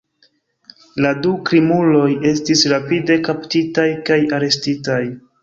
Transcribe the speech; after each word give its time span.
La 1.05 1.11
du 1.25 1.33
krimuloj 1.49 2.07
estis 2.31 2.65
rapide 2.73 3.19
kaptitaj 3.29 3.87
kaj 4.11 4.19
arestitaj. 4.41 5.01